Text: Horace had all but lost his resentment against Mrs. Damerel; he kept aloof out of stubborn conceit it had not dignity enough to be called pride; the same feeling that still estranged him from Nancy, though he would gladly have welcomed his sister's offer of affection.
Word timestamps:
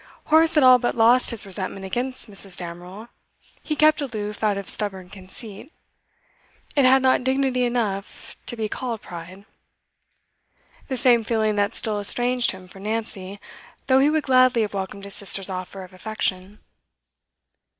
Horace 0.25 0.55
had 0.55 0.63
all 0.63 0.79
but 0.79 0.95
lost 0.95 1.29
his 1.29 1.45
resentment 1.45 1.85
against 1.85 2.27
Mrs. 2.27 2.57
Damerel; 2.57 3.09
he 3.61 3.75
kept 3.75 4.01
aloof 4.01 4.43
out 4.43 4.57
of 4.57 4.67
stubborn 4.67 5.11
conceit 5.11 5.71
it 6.75 6.85
had 6.85 7.03
not 7.03 7.23
dignity 7.23 7.65
enough 7.65 8.35
to 8.47 8.55
be 8.57 8.67
called 8.67 9.03
pride; 9.03 9.45
the 10.87 10.97
same 10.97 11.23
feeling 11.23 11.55
that 11.57 11.75
still 11.75 11.99
estranged 11.99 12.49
him 12.49 12.67
from 12.67 12.81
Nancy, 12.81 13.39
though 13.85 13.99
he 13.99 14.09
would 14.09 14.23
gladly 14.23 14.63
have 14.63 14.73
welcomed 14.73 15.03
his 15.03 15.13
sister's 15.13 15.51
offer 15.51 15.83
of 15.83 15.93
affection. 15.93 16.61